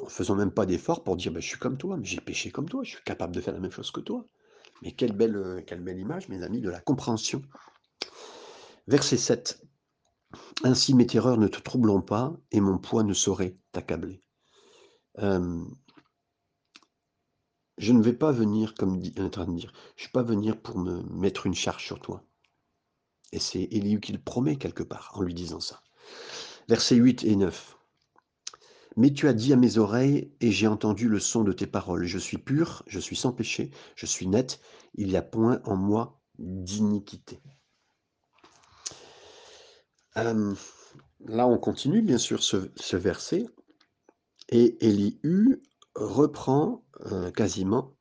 [0.01, 2.68] en faisant même pas d'efforts pour dire bah, je suis comme toi, j'ai péché comme
[2.68, 4.27] toi, je suis capable de faire la même chose que toi.
[4.83, 7.42] Mais quelle belle, image, mes amis, de la compréhension.
[8.88, 9.62] Verset 7.
[10.64, 14.22] Ainsi mes terreurs ne te troublent pas, et mon poids ne saurait t'accabler
[17.83, 20.22] je ne vais pas venir, comme est en train de dire, je ne vais pas
[20.22, 22.25] venir pour me mettre une charge sur toi.
[23.33, 25.83] Et c'est Éliu qui le promet quelque part en lui disant ça.
[26.68, 27.78] Versets 8 et 9.
[28.96, 32.04] Mais tu as dit à mes oreilles, et j'ai entendu le son de tes paroles.
[32.04, 34.60] Je suis pur, je suis sans péché, je suis net,
[34.94, 37.40] il n'y a point en moi d'iniquité.
[40.14, 43.46] là, on continue bien sûr ce verset.
[44.48, 45.62] Et Élihu
[45.94, 47.96] reprend euh, quasiment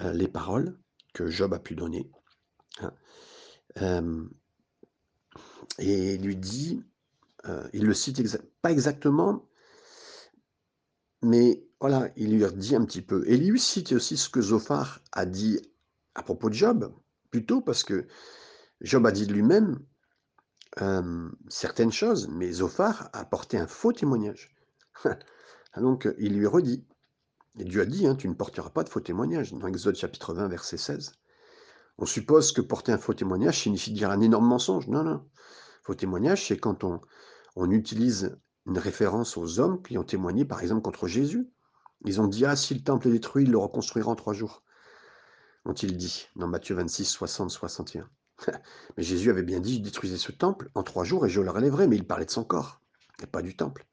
[0.00, 0.78] euh, les paroles
[1.12, 2.10] que Job a pu donner.
[3.76, 4.30] Hein.
[5.78, 6.82] et lui dit,
[7.46, 8.20] euh, il le cite
[8.62, 9.48] pas exactement,
[11.22, 13.24] mais voilà, il lui dit un petit peu.
[13.26, 15.60] Et lui cite aussi ce que Zophar a dit
[16.14, 16.92] à propos de Job,
[17.30, 18.06] plutôt parce que
[18.80, 19.78] Job a dit de lui-même
[20.80, 24.54] euh, certaines choses, mais Zophar a apporté un faux témoignage.
[25.76, 26.84] Donc il lui redit.
[27.58, 30.34] Et Dieu a dit, hein, tu ne porteras pas de faux témoignage, dans Exode chapitre
[30.34, 31.12] 20, verset 16.
[31.98, 34.88] On suppose que porter un faux témoignage signifie dire un énorme mensonge.
[34.88, 35.28] Non, non.
[35.94, 37.00] Témoignage, c'est quand on,
[37.56, 41.50] on utilise une référence aux hommes qui ont témoigné, par exemple, contre Jésus.
[42.04, 44.62] Ils ont dit, ah, si le temple est détruit, il le reconstruira en trois jours.
[45.64, 48.08] Ont-ils dit dans Matthieu 26, 60, 61.
[48.96, 51.50] mais Jésus avait bien dit, je détruisais ce temple en trois jours et je le
[51.50, 52.80] relèverai, mais il parlait de son corps,
[53.22, 53.86] et pas du temple.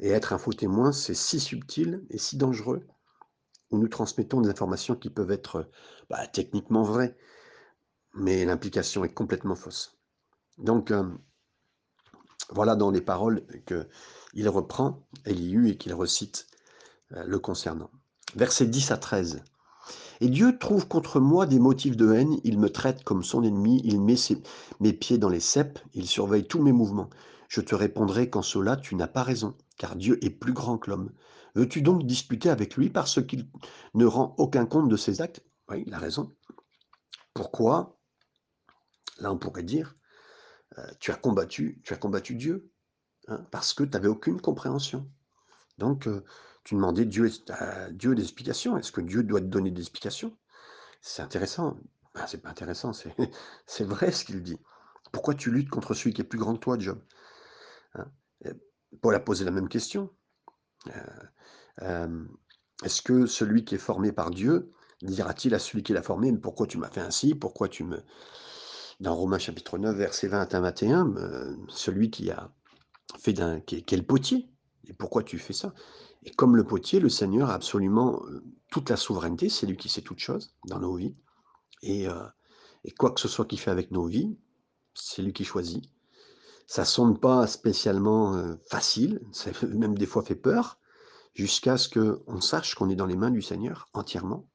[0.00, 2.86] Et être un faux témoin, c'est si subtil et si dangereux,
[3.70, 5.70] où nous transmettons des informations qui peuvent être
[6.10, 7.16] bah, techniquement vraies,
[8.14, 9.93] mais l'implication est complètement fausse.
[10.58, 11.04] Donc, euh,
[12.50, 16.46] voilà dans les paroles qu'il reprend Elihu et qu'il recite
[17.12, 17.90] euh, le concernant.
[18.34, 19.42] Versets 10 à 13.
[20.20, 23.82] Et Dieu trouve contre moi des motifs de haine, il me traite comme son ennemi,
[23.84, 24.14] il met
[24.80, 27.10] mes pieds dans les ceps, il surveille tous mes mouvements.
[27.48, 30.90] Je te répondrai qu'en cela tu n'as pas raison, car Dieu est plus grand que
[30.90, 31.10] l'homme.
[31.54, 33.48] Veux-tu donc disputer avec lui parce qu'il
[33.94, 35.42] ne rend aucun compte de ses actes?
[35.68, 36.32] Oui, il a raison.
[37.32, 37.98] Pourquoi?
[39.18, 39.94] Là, on pourrait dire,
[40.78, 42.70] euh, tu as combattu, tu as combattu Dieu,
[43.28, 45.08] hein, parce que tu n'avais aucune compréhension.
[45.78, 46.24] Donc, euh,
[46.64, 47.08] tu demandais
[47.50, 48.76] à Dieu des explications.
[48.76, 50.36] Est-ce que Dieu doit te donner des explications?
[51.00, 51.78] C'est intéressant.
[52.14, 52.92] Ben, c'est pas intéressant,
[53.66, 54.58] c'est vrai ce qu'il dit.
[55.12, 57.00] Pourquoi tu luttes contre celui qui est plus grand que toi, Job?
[57.94, 58.10] Hein
[59.00, 60.10] Paul a posé la même question.
[61.82, 62.24] Euh,
[62.84, 66.66] est-ce que celui qui est formé par Dieu dira-t-il à celui qui l'a formé, pourquoi
[66.66, 67.34] tu m'as fait ainsi?
[67.34, 68.02] Pourquoi tu me...
[69.04, 72.50] Dans Romains chapitre 9, verset 20 à 21, euh, celui qui a
[73.18, 73.60] fait d'un...
[73.60, 74.48] Qui, est, le potier,
[74.88, 75.74] et pourquoi tu fais ça?
[76.22, 79.90] Et comme le potier, le Seigneur a absolument euh, toute la souveraineté, c'est lui qui
[79.90, 81.14] sait toutes choses dans nos vies.
[81.82, 82.06] Et,
[82.84, 84.38] et quoi que ce soit qu'il fait avec nos vies,
[84.94, 85.84] c'est lui qui choisit.
[86.66, 90.78] Ça sonne pas spécialement facile, ça même des fois fait peur,
[91.34, 94.48] jusqu'à ce qu'on sache qu'on est dans les mains du Seigneur entièrement.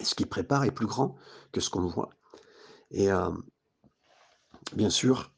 [0.00, 1.16] Ce qu'il prépare est plus grand
[1.52, 2.08] que ce qu'on voit.
[2.90, 3.10] Et
[4.74, 5.32] bien sûr,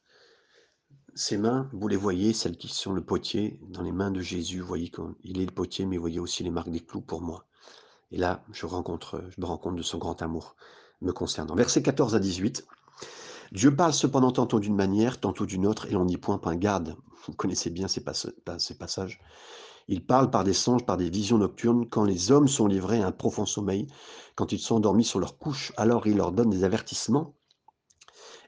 [1.15, 4.61] ces mains, vous les voyez, celles qui sont le potier, dans les mains de Jésus,
[4.61, 7.21] vous voyez qu'il est le potier, mais vous voyez aussi les marques des clous pour
[7.21, 7.45] moi.
[8.13, 10.57] Et là, je, rencontre, je me rends compte de son grand amour
[11.01, 11.55] me concernant.
[11.55, 12.67] Versets 14 à 18.
[13.53, 16.97] Dieu parle cependant tantôt d'une manière, tantôt d'une autre, et l'on n'y point point garde.
[17.27, 19.21] Vous connaissez bien ces, passages.
[19.89, 23.07] Il parle par des songes, par des visions nocturnes, quand les hommes sont livrés à
[23.07, 23.87] un profond sommeil,
[24.35, 27.35] quand ils sont endormis sur leur couche, alors il leur donne des avertissements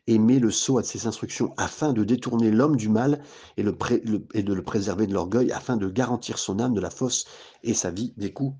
[0.06, 3.22] et met le sceau à ses instructions afin de détourner l'homme du mal
[3.56, 7.26] et, de le préserver de l'orgueil, afin de garantir son âme de la fosse
[7.62, 8.56] et sa vie des coups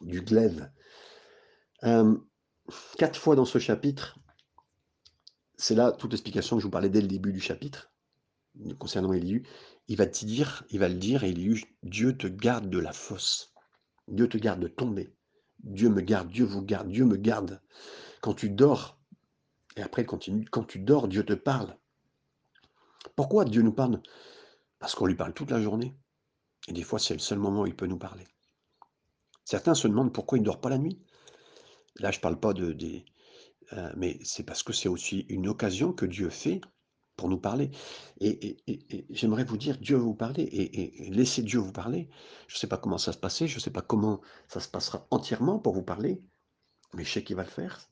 [0.00, 0.70] du glaive.
[1.84, 2.16] Euh,
[2.96, 4.18] quatre fois dans ce chapitre,
[5.56, 7.90] c'est là toute l'explication que je vous parlais dès le début du chapitre,
[8.78, 9.46] concernant Éliu.
[9.88, 13.52] Il va te dire, il va le dire, Éliu, Dieu te garde de la fosse.
[14.06, 15.12] Dieu te garde de tomber.
[15.60, 17.60] Dieu me garde, Dieu vous garde, Dieu me garde.
[18.20, 18.97] Quand tu dors,
[19.78, 21.76] et après continue, quand tu dors, Dieu te parle.
[23.14, 24.02] Pourquoi Dieu nous parle?
[24.80, 25.96] Parce qu'on lui parle toute la journée.
[26.66, 28.26] Et des fois, c'est le seul moment où il peut nous parler.
[29.44, 31.00] Certains se demandent pourquoi il ne dort pas la nuit.
[32.00, 33.04] Là, je ne parle pas de, des,
[33.72, 36.60] euh, mais c'est parce que c'est aussi une occasion que Dieu fait
[37.16, 37.70] pour nous parler.
[38.20, 38.56] Et,
[39.10, 42.08] j'aimerais vous dire, Dieu va vous parler, et, laissez Dieu vous parler.
[42.48, 44.68] Je ne sais pas comment ça se passer, je ne sais pas comment ça se
[44.68, 46.20] passera entièrement pour vous parler,
[46.94, 47.88] mais je sais qu'il va le faire.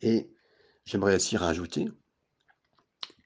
[0.00, 0.32] Et
[0.84, 1.88] j'aimerais aussi rajouter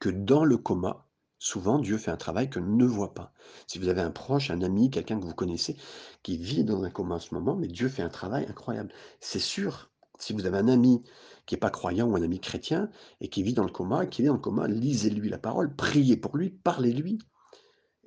[0.01, 1.07] que dans le coma,
[1.38, 3.33] souvent Dieu fait un travail que ne voit pas.
[3.66, 5.77] Si vous avez un proche, un ami, quelqu'un que vous connaissez,
[6.23, 8.92] qui vit dans un coma en ce moment, mais Dieu fait un travail incroyable.
[9.21, 11.03] C'est sûr, si vous avez un ami
[11.47, 12.90] qui n'est pas croyant ou un ami chrétien
[13.21, 16.16] et qui vit dans le coma, qui est dans le coma, lisez-lui la parole, priez
[16.16, 17.19] pour lui, parlez-lui.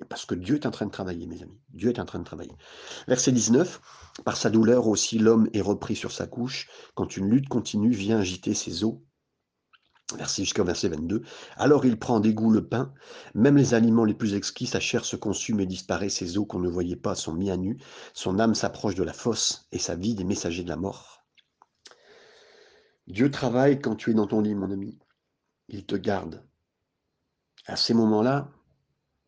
[0.08, 1.60] Parce que Dieu est en train de travailler, mes amis.
[1.70, 2.54] Dieu est en train de travailler.
[3.06, 3.80] Verset 19.
[4.24, 6.68] Par sa douleur aussi, l'homme est repris sur sa couche.
[6.94, 8.94] Quand une lutte continue vient agiter ses os.
[10.16, 11.22] Verset jusqu'au verset 22.
[11.56, 12.92] Alors il prend dégoût le pain.
[13.34, 16.08] Même les aliments les plus exquis, sa chair se consume et disparaît.
[16.08, 17.78] Ses os qu'on ne voyait pas sont mis à nu.
[18.12, 21.24] Son âme s'approche de la fosse et sa vie des messagers de la mort.
[23.06, 24.98] Dieu travaille quand tu es dans ton lit, mon ami.
[25.68, 26.44] Il te garde.
[27.66, 28.48] À ces moments-là,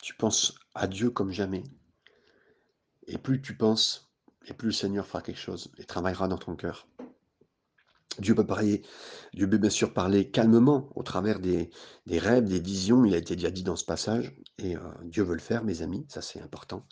[0.03, 1.65] tu penses à Dieu comme jamais.
[3.07, 4.13] Et plus tu penses,
[4.47, 6.87] et plus le Seigneur fera quelque chose et travaillera dans ton cœur.
[8.19, 8.83] Dieu peut parler,
[9.33, 11.71] Dieu peut bien sûr parler calmement au travers des,
[12.07, 13.05] rêves, des visions.
[13.05, 15.83] Il a été déjà dit dans ce passage, et euh, Dieu veut le faire, mes
[15.83, 16.87] amis, ça c'est important.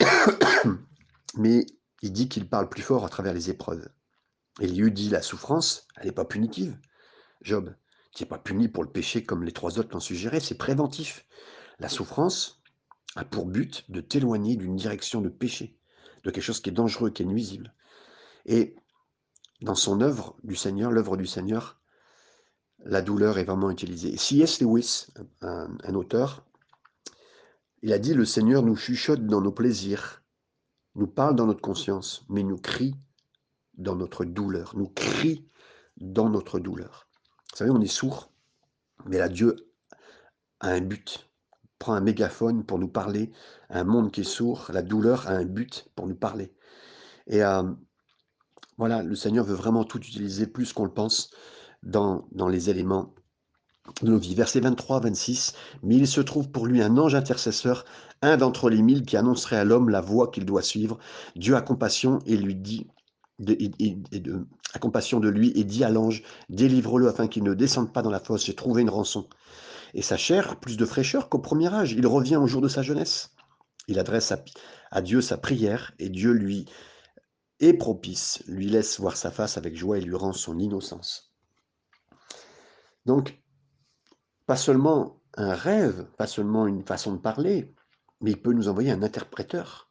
[1.36, 1.66] Mais
[2.02, 3.88] il dit qu'il parle plus fort à travers les épreuves.
[4.60, 6.78] Eliu dit la souffrance, elle n'est pas punitive.
[7.42, 7.74] Job.
[8.12, 11.26] Tu n'es pas puni pour le péché comme les trois autres l'ont suggéré, c'est préventif.
[11.78, 12.60] La souffrance
[13.16, 15.78] a pour but de t'éloigner d'une direction de péché,
[16.24, 17.72] de quelque chose qui est dangereux, qui est nuisible.
[18.46, 18.74] Et
[19.62, 21.80] dans son œuvre du Seigneur, l'œuvre du Seigneur,
[22.84, 24.16] la douleur est vraiment utilisée.
[24.16, 24.60] C.S.
[24.60, 25.08] Lewis,
[25.42, 26.44] un, auteur,
[27.82, 30.22] il a dit Le Seigneur nous chuchote dans nos plaisirs,
[30.94, 32.94] nous parle dans notre conscience, mais nous crie
[33.74, 35.46] dans notre douleur, nous crie
[35.98, 37.06] dans notre douleur.
[37.50, 38.32] Vous savez, on est sourd,
[39.06, 39.56] mais là, Dieu
[40.60, 41.30] a un but,
[41.78, 43.30] prend un mégaphone pour nous parler
[43.68, 44.66] un monde qui est sourd.
[44.72, 46.54] La douleur a un but pour nous parler.
[47.26, 47.62] Et euh,
[48.80, 51.30] voilà, le Seigneur veut vraiment tout utiliser plus qu'on le pense
[51.82, 53.14] dans, les éléments
[54.00, 54.34] de nos vies.
[54.34, 55.52] Verset 23, 26.
[55.82, 57.84] Mais il se trouve pour lui un ange intercesseur,
[58.22, 60.98] un d'entre les mille qui annoncerait à l'homme la voie qu'il doit suivre.
[61.36, 62.86] Dieu a compassion et lui dit
[63.38, 63.54] de,
[64.80, 68.18] compassion de lui et dit à l'ange, délivre-le afin qu'il ne descende pas dans la
[68.18, 69.28] fosse, j'ai trouvé une rançon.
[69.92, 72.80] Et sa chair, plus de fraîcheur qu'au premier âge, il revient au jour de sa
[72.80, 73.32] jeunesse.
[73.88, 74.32] Il adresse
[74.90, 76.64] à Dieu sa prière et Dieu lui
[77.60, 81.32] est propice, lui laisse voir sa face avec joie et lui rend son innocence.
[83.06, 83.40] Donc,
[84.46, 87.74] pas seulement un rêve, pas seulement une façon de parler,
[88.20, 89.90] mais il peut nous envoyer un interpréteur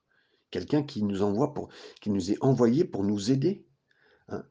[0.51, 1.69] quelqu'un qui nous envoie pour,
[2.01, 3.65] qui nous est envoyé pour nous aider.
[4.29, 4.43] Hein.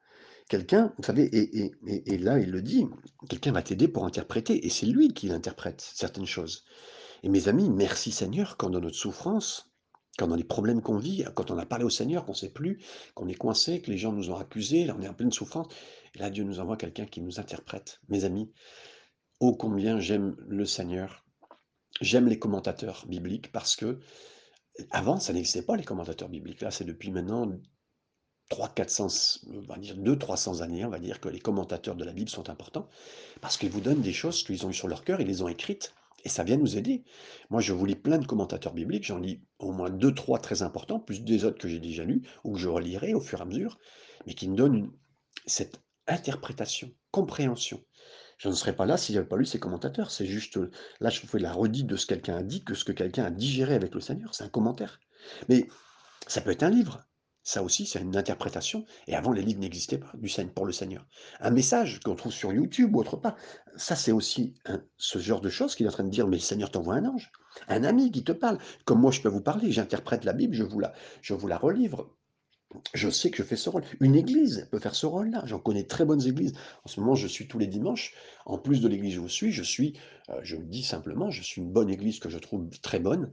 [0.48, 2.86] Quelqu'un, vous savez, et, et, là il le dit,
[3.28, 6.64] quelqu'un va t'aider pour interpréter, et c'est lui qui interprète certaines choses.
[7.22, 9.67] Et mes amis, merci Seigneur quand dans notre souffrance,
[10.16, 12.52] quand dans les problèmes qu'on vit, quand on a parlé au Seigneur, qu'on ne sait
[12.52, 12.82] plus,
[13.14, 15.68] qu'on est coincé, que les gens nous ont accusés, là on est en pleine souffrance,
[16.14, 18.00] et là Dieu nous envoie quelqu'un qui nous interprète.
[18.08, 18.52] Mes amis,
[19.40, 21.24] ô combien j'aime le Seigneur,
[22.00, 24.00] j'aime les commentateurs bibliques parce que
[24.90, 26.60] avant, ça n'existait pas les commentateurs bibliques.
[26.60, 27.50] Là, c'est depuis maintenant
[28.48, 32.04] 3 400, on va dire 2 300 années, on va dire que les commentateurs de
[32.04, 32.88] la Bible sont importants
[33.40, 35.48] parce qu'ils vous donnent des choses qu'ils ont eu sur leur cœur, ils les ont
[35.48, 37.04] écrites et ça vient nous aider.
[37.50, 40.62] Moi, je vous lis plein de commentateurs bibliques, j'en lis au moins 2 3 très
[40.62, 43.42] importants, plus des autres que j'ai déjà lus ou que je relirai au fur et
[43.42, 43.78] à mesure,
[44.26, 44.90] mais qui me donnent
[45.46, 47.82] cette interprétation, compréhension
[48.38, 50.10] je ne serais pas là si j'avais pas lu ces commentateurs.
[50.10, 50.58] C'est juste,
[51.00, 53.24] là, je fais la redite de ce que quelqu'un a dit, que ce que quelqu'un
[53.24, 54.34] a digéré avec le Seigneur.
[54.34, 55.00] C'est un commentaire.
[55.48, 55.68] Mais
[56.26, 57.04] ça peut être un livre.
[57.48, 58.84] Ça aussi, c'est une interprétation.
[59.06, 61.06] Et avant, les livres n'existaient pas du pour le Seigneur.
[61.40, 63.36] Un message qu'on trouve sur YouTube ou autre part.
[63.74, 64.52] Ça, c'est aussi
[64.98, 67.06] ce genre de choses qu'il est en train de dire, mais le Seigneur t'envoie un
[67.06, 67.32] ange.
[67.66, 68.58] Un ami qui te parle.
[68.84, 69.72] Comme moi, je peux vous parler.
[69.72, 72.17] J'interprète la Bible, je vous la, je vous la relivre
[72.92, 73.84] je sais que je fais ce rôle.
[74.00, 75.42] Une église peut faire ce rôle-là.
[75.46, 76.52] J'en connais très bonnes églises.
[76.84, 78.14] En ce moment, je suis tous les dimanches.
[78.44, 81.42] En plus de l'église où je suis, je suis, euh, je le dis simplement, je
[81.42, 83.30] suis une bonne église que je trouve très bonne.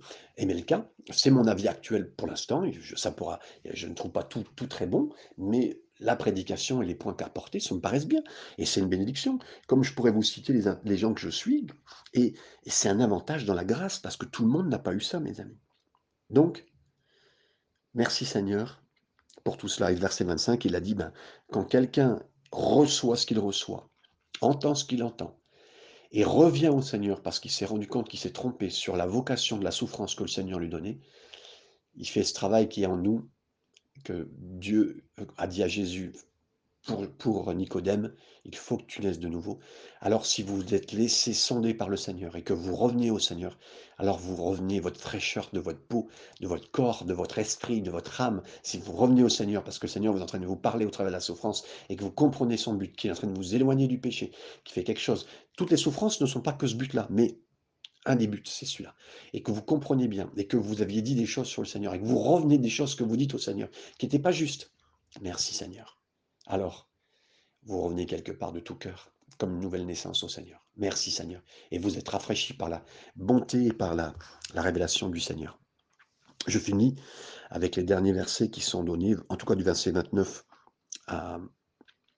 [0.66, 2.64] cas, c'est mon avis actuel pour l'instant.
[2.96, 6.96] Ça pourra, je ne trouve pas tout, tout très bon, mais la prédication et les
[6.96, 8.22] points qu'a portés, ça me paraissent bien.
[8.58, 9.40] Et c'est une bénédiction.
[9.68, 11.68] Comme je pourrais vous citer les, les gens que je suis.
[12.14, 12.34] Et
[12.66, 15.20] c'est un avantage dans la grâce parce que tout le monde n'a pas eu ça,
[15.20, 15.60] mes amis.
[16.30, 16.66] Donc,
[17.94, 18.85] merci Seigneur
[19.46, 19.94] pour tout cela.
[19.94, 21.14] Et verset 25, il a dit, ben,
[21.52, 23.90] quand quelqu'un reçoit ce qu'il reçoit,
[24.42, 25.40] entend ce qu'il entend,
[26.12, 29.58] et revient au Seigneur parce qu'il s'est rendu compte qu'il s'est trompé sur la vocation
[29.58, 31.00] de la souffrance que le Seigneur lui donnait,
[31.96, 33.30] il fait ce travail qui est en nous,
[34.04, 35.06] que Dieu
[35.38, 36.14] a dit à Jésus,
[37.18, 39.60] pour, Nicodème, il faut que tu naisses de nouveau.
[40.02, 43.58] Alors si vous êtes laissé sonder par le Seigneur et que vous revenez au Seigneur,
[43.98, 46.08] alors vous revenez votre fraîcheur de votre peau,
[46.42, 48.44] de votre corps, de votre esprit, de votre âme.
[48.62, 50.56] Si vous revenez au Seigneur, parce que le Seigneur vous est en train de vous
[50.56, 53.16] parler au travers de la souffrance et que vous comprenez son but, qui est en
[53.16, 54.32] train de vous éloigner du péché,
[54.64, 55.28] qui fait quelque chose.
[55.58, 57.40] Toutes les souffrances ne sont pas que ce but-là, mais
[58.06, 58.94] un des buts, c'est celui-là.
[59.34, 61.96] Et que vous comprenez bien, et que vous aviez dit des choses sur le Seigneur,
[61.96, 64.72] et que vous revenez des choses que vous dites au Seigneur, qui n'étaient pas justes.
[65.22, 65.98] Merci Seigneur
[66.48, 66.90] alors
[67.64, 70.66] vous revenez quelque part de tout cœur, comme une nouvelle naissance au Seigneur.
[70.78, 71.42] Merci Seigneur.
[71.72, 72.84] Et vous êtes rafraîchi par la
[73.16, 74.14] bonté et par la,
[74.54, 75.60] la révélation du Seigneur.
[76.48, 76.96] Je finis
[77.50, 80.46] avec les derniers versets qui sont donnés, en tout cas du verset 29
[81.08, 81.40] à,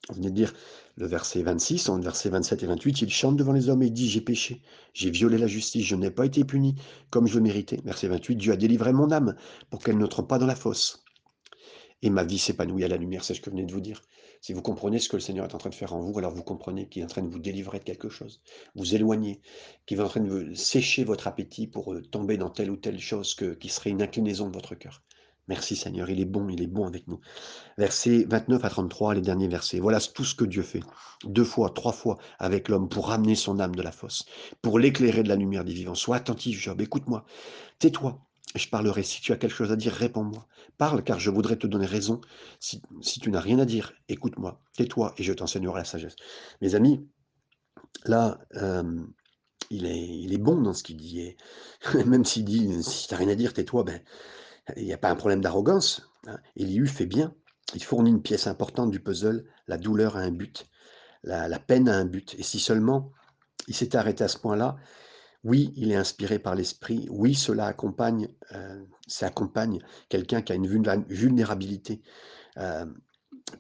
[0.10, 0.54] on venait de dire
[0.96, 4.10] le verset 26, en verset 27 et 28, il chante devant les hommes et dit,
[4.10, 4.62] j'ai péché,
[4.94, 6.76] j'ai violé la justice, je n'ai pas été puni
[7.10, 7.80] comme je le méritais.
[7.84, 9.36] Verset 28, Dieu a délivré mon âme
[9.70, 11.04] pour qu'elle ne trompe pas dans la fosse.
[12.02, 14.02] Et ma vie s'épanouit à la lumière, c'est ce que je venais de vous dire.
[14.48, 16.32] Si vous comprenez ce que le Seigneur est en train de faire en vous, alors
[16.32, 18.40] vous comprenez qu'il est en train de vous délivrer de quelque chose,
[18.76, 19.42] vous éloigner,
[19.86, 22.98] qu'il est en train de sécher votre appétit pour euh, tomber dans telle ou telle
[22.98, 25.04] chose qui serait une inclinaison de votre cœur.
[25.50, 27.20] Merci Seigneur, il est bon, il est bon avec nous.
[27.78, 29.82] Versets 29 à 33, les derniers versets.
[29.82, 30.80] Voilà tout ce que Dieu fait,
[31.26, 34.26] deux fois, trois fois avec l'homme pour ramener son âme de la fosse,
[34.62, 35.94] pour l'éclairer de la lumière des vivants.
[35.94, 37.26] Sois attentif, Job, écoute-moi,
[37.80, 38.26] tais-toi,
[38.56, 39.04] je parlerai.
[39.04, 40.48] Si tu as quelque chose à dire, réponds-moi.
[40.78, 42.22] Parle, car je voudrais te donner raison.
[42.60, 42.82] Si,
[43.20, 46.16] tu n'as rien à dire, écoute-moi, tais-toi, et je t'enseignerai la sagesse.
[46.62, 47.08] Mes amis,
[48.06, 49.12] Là, hem,
[49.70, 51.36] il est bon dans ce qu'il dit
[52.06, 54.02] même s'il dit: «Si tu as rien à dire, tais-toi», ben,
[54.78, 56.38] il y a pas un problème d'arrogance, hein.
[56.56, 57.34] Élihu fait bien.
[57.76, 60.68] Il fournit une pièce importante du puzzle, la douleur a un but,
[61.24, 63.12] la la peine a un but et si seulement
[63.68, 64.78] il s'était arrêté à ce point-là,
[65.48, 68.28] oui, il est inspiré par l'esprit, oui, cela accompagne,
[69.08, 69.80] ça accompagne
[70.10, 72.02] quelqu'un qui a une vulnéra vulnérabilité.
[72.58, 73.00] Hem,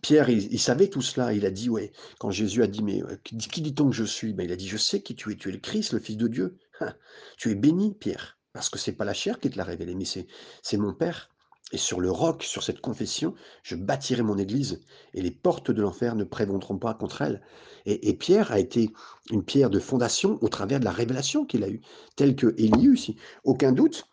[0.02, 3.18] Pierre, il savait tout cela, il a dit ouais, quand Jésus a dit: «Mais, heu,
[3.24, 5.48] qui dit-on que je suis?» ben, il a dit: «Je sais qui tu es, tu
[5.48, 6.58] es le Christ, le Fils de Dieu.
[6.82, 6.94] Hein,
[7.38, 10.04] Tu es béni Pierre, parce que c'est pas la chair qui te l'a révélé, mais
[10.06, 11.30] c'est mon Père
[11.74, 14.82] et sur le roc, sur cette confession, je bâtirai mon église
[15.13, 17.41] et les portes de l'enfer ne prévaudront pas contre elle»
[17.89, 18.91] et Pierre a été
[19.32, 21.82] une pierre de fondation au travers de la révélation qu'il a eue,
[22.18, 23.15] telle que Élie aussi.
[23.45, 24.09] Aucun doute,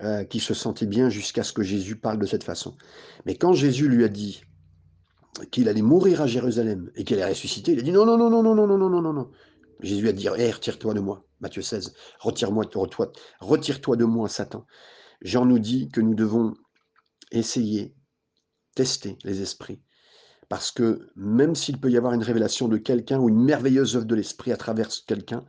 [0.00, 2.76] heu, qu'il se sentait bien jusqu'à ce que Jésus parle de cette façon.
[3.24, 4.42] Mais quand Jésus lui a dit
[5.50, 8.30] qu'il allait mourir à Jérusalem et qu'il allait ressusciter, il a dit non, non, non,
[8.30, 9.30] non, non, non, non, non, non, non.
[9.80, 14.64] Jésus a dit, hé, retire-toi de moi, Matthieu 16, retire-moi, retire-toi retire-toi de moi, Satan.
[15.20, 16.54] Jean nous dit que nous devons
[17.30, 17.94] essayer,
[18.74, 19.80] tester les esprits,
[20.48, 24.06] parce que même s'il peut y avoir une révélation de quelqu'un ou une merveilleuse œuvre
[24.06, 25.44] de l'esprit à travers quelqu'un,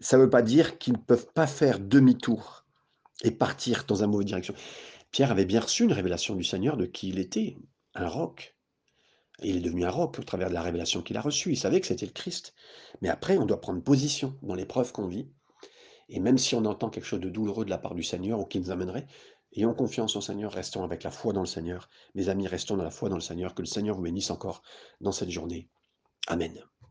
[0.00, 2.66] ça ne veut pas dire qu'ils ne peuvent pas faire demi-tour
[3.22, 4.54] et partir dans une mauvaise direction.
[5.12, 7.56] Pierre avait bien reçu une révélation du Seigneur de qui il était,
[7.94, 8.56] un roc,
[9.44, 11.52] il est devenu un roc au travers de la révélation qu'il a reçue.
[11.52, 12.54] Il savait que c'était le Christ.
[13.00, 15.28] Mais après, on doit prendre position dans l'épreuve qu'on vit.
[16.08, 18.44] Et même si on entend quelque chose de douloureux de la part du Seigneur ou
[18.44, 19.06] qui nous amènerait,
[19.54, 21.88] ayons confiance en Seigneur, restons avec la foi dans le Seigneur.
[22.14, 23.54] Mes amis, restons dans la foi dans le Seigneur.
[23.54, 24.62] Que le Seigneur vous bénisse encore
[25.00, 25.68] dans cette journée.
[26.26, 26.62] Amen.